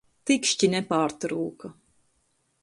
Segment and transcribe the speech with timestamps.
[0.29, 1.71] Tikšķi nepārtūka.